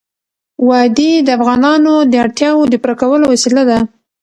وادي 0.67 1.11
د 1.21 1.27
افغانانو 1.37 1.93
د 2.11 2.13
اړتیاوو 2.23 2.69
د 2.71 2.75
پوره 2.81 2.95
کولو 3.01 3.25
وسیله 3.33 3.63
ده. 3.69 3.79